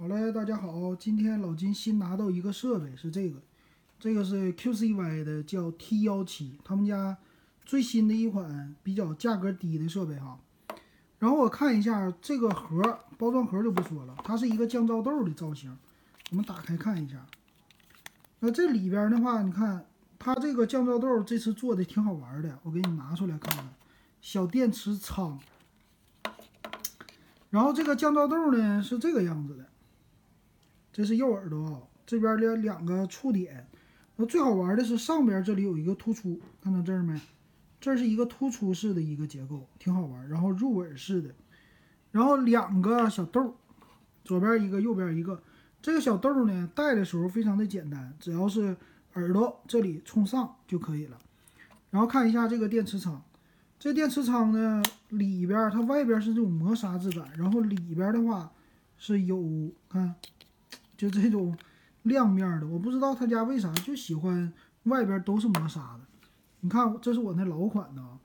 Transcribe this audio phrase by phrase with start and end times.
[0.00, 3.38] 好嘞，大家好，今天老金新拿到一个设备，是这个，
[3.98, 7.18] 这个是 QCY 的，叫 T 幺七，他们家
[7.66, 10.40] 最新的一款比较价格低的设备哈。
[11.18, 15.76] 然后我看一下这个盒，包装盒就不说了，它是一个降噪豆的造型。
[16.30, 17.26] 我们打开看一下，
[18.38, 19.84] 那这里边的话，你看
[20.18, 23.68] 它这个降噪豆这次做的挺好玩的，我给你拿出来看看，
[24.22, 25.38] 小电池仓。
[27.50, 29.66] 然后这个降噪豆呢是这个样子的。
[31.00, 33.66] 这是右耳朵啊，这边的两个触点。
[34.16, 37.18] 那最好玩的是上边这里有一个突出，看到这儿没？
[37.80, 40.28] 这是一个突出式的一个结构，挺好玩。
[40.28, 41.34] 然后入耳式的，
[42.10, 43.56] 然后两个小豆，
[44.26, 45.42] 左边一个，右边一个。
[45.80, 48.76] 这个小豆呢，戴的时候非常的简单，只要是
[49.14, 51.18] 耳朵这里冲上就可以了。
[51.88, 53.22] 然后看一下这个电池仓，
[53.78, 58.52] 这电池仓呢里边它外边是这种磨砂质感，然后里边的话
[58.98, 60.14] 是有看。
[61.00, 61.56] 就这种
[62.02, 66.00] 亮面的，我不知道他家为啥就喜欢外边都是磨砂的。
[66.60, 68.20] 你看，这是我那老款的啊，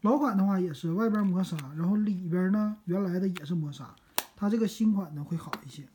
[0.00, 3.94] 老款的话也是外边磨砂，然后里边呢原来的也是磨砂。
[4.34, 5.86] 它这个新款呢会好一些。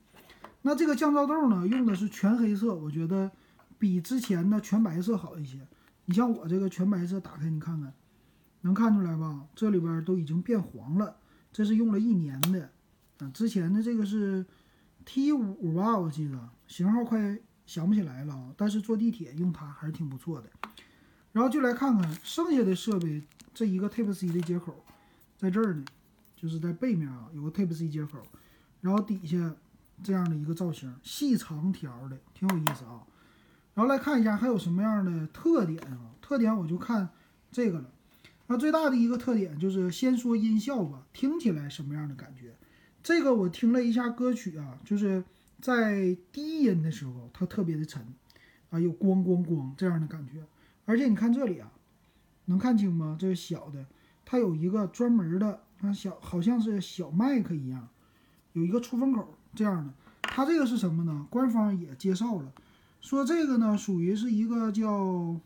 [0.62, 3.32] 那这个降噪豆呢用的是全黑色，我觉得
[3.80, 5.58] 比之前的全白色好一些。
[6.06, 7.92] 你像我这个全白色打开你看看，
[8.62, 9.48] 能看出来吧？
[9.56, 11.16] 这里边都已经变黄了，
[11.52, 12.70] 这是用了一年的
[13.18, 13.32] 啊。
[13.34, 14.46] 之前的这个是。
[15.12, 18.54] T 五吧，我记得型号快想不起来了啊。
[18.56, 20.48] 但是坐地铁用它还是挺不错的。
[21.32, 24.86] 然后就来看看剩下的设备，这一个 Type C 的接口
[25.36, 25.84] 在这儿呢，
[26.36, 28.20] 就是在背面啊有个 Type C 接口，
[28.82, 29.56] 然后底下
[30.04, 33.02] 这样的一个造型，细长条的，挺有意思啊。
[33.74, 36.12] 然后来看一下还有什么样的特点啊？
[36.22, 37.10] 特点我就看
[37.52, 37.90] 这个了。
[38.46, 42.54] 那最大的一个特点就是先说音效吧，听起来什么样的感觉？
[43.02, 45.24] 这个我听了一下歌曲啊，就是
[45.62, 48.06] 在低音的时候，它特别的沉，
[48.70, 50.44] 啊，有咣咣咣这样的感觉。
[50.86, 51.72] 而且你看这里啊，
[52.46, 53.16] 能看清吗？
[53.20, 53.86] 这个小的，
[54.26, 57.88] 它有一个专门的，啊小好像是小麦克一样，
[58.54, 59.94] 有一个出风口这样的。
[60.22, 61.26] 它这个是什么呢？
[61.30, 62.52] 官方也介绍了，
[63.02, 65.40] 说这个呢属于是一个叫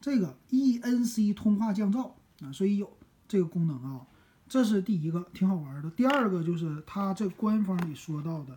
[0.00, 2.96] 这个 ENC 通话降噪啊，所以有
[3.26, 4.06] 这个功能啊。
[4.48, 5.90] 这是第一个，挺好玩的。
[5.90, 8.56] 第二个就是它这官方里说到的，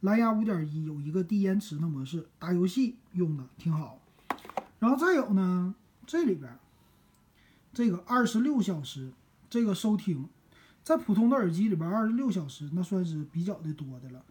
[0.00, 4.00] 蓝牙五点一有一个低延迟的模式，打游戏用的挺好。
[4.80, 5.74] 然后再有呢，
[6.06, 6.58] 这里边
[7.72, 9.12] 这个二十六小时
[9.48, 10.28] 这个收听，
[10.82, 14.24] 在普通的耳机里边，二十六小时那算是比较的多的了。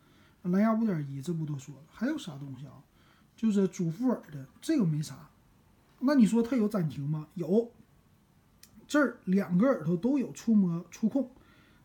[0.43, 2.73] 蓝牙五点一这不多说了，还有啥东西啊？
[3.35, 5.29] 就是主副耳的这个没啥。
[5.99, 7.27] 那你说它有暂停吗？
[7.35, 7.71] 有。
[8.87, 11.29] 这儿两个耳朵都有触摸触控，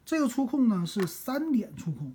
[0.04, 2.12] 这个触控呢是三点触控，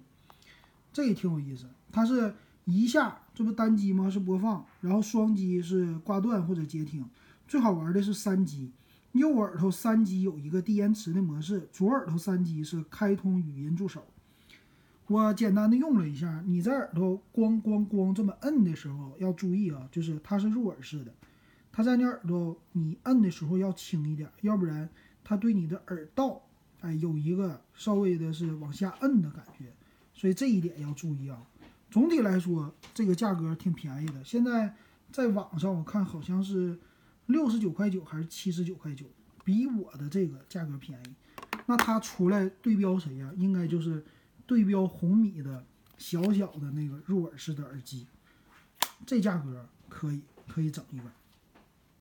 [0.93, 1.65] 这也挺有意思。
[1.91, 2.33] 它是
[2.63, 4.09] 一下，这不单击吗？
[4.09, 7.05] 是播放，然后双击是挂断或者接听。
[7.47, 8.71] 最好玩的是三击，
[9.11, 14.05] 右耳朵三击有一个低延迟的模式，左耳朵三击是开通语音助手。
[15.07, 21.13] 我简单的用了一下，你在耳朵咣咣咣这么摁的时候要注意啊，就是它是入耳式的。
[21.77, 24.89] 它在你耳朵，你摁的时候要轻一点，要不然
[25.23, 26.41] 它对你的耳道，
[26.79, 29.71] 哎，有一个稍微的是往下摁的感觉，
[30.11, 31.39] 所以这一点要注意啊。
[31.91, 34.23] 总体来说，这个价格挺便宜的。
[34.23, 34.73] 现在
[35.11, 36.79] 在网上我看好像是
[37.27, 39.05] 六十九块九还是七十九块九，
[39.43, 41.15] 比我的这个价格便宜。
[41.67, 43.31] 那它出来对标谁呀？
[43.37, 44.03] 应该就是
[44.47, 45.63] 对标红米的
[45.99, 48.07] 小小的那个入耳式的耳机，
[49.05, 51.03] 这价格可以可以整一个。